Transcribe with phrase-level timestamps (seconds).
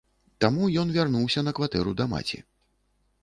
[0.43, 2.39] Таму ён вярнуўся на кватэру да маці.